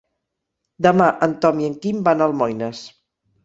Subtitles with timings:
[0.85, 2.85] Demà en Tom i en Quim van a Almoines.